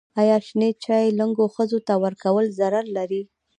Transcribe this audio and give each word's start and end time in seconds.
ایا 0.21 0.37
شنې 0.47 0.69
چايي 0.83 1.09
و 1.11 1.15
لنګو 1.19 1.45
ښځو 1.55 1.79
ته 1.87 1.93
ورکول 2.03 2.45
ضرر 2.59 2.85
لري؟ 2.97 3.21